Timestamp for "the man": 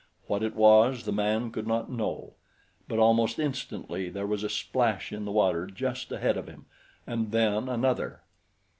1.05-1.51